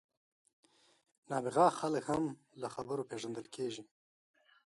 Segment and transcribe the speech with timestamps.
[1.29, 2.23] نابغه خلک هم
[2.61, 3.83] له خبرو پېژندل کېږي.